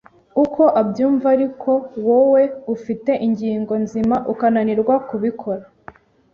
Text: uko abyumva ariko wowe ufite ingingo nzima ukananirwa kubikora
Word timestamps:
uko 0.43 0.63
abyumva 0.81 1.25
ariko 1.35 1.71
wowe 2.07 2.43
ufite 2.75 3.11
ingingo 3.27 3.73
nzima 3.83 4.15
ukananirwa 4.31 4.95
kubikora 5.07 5.63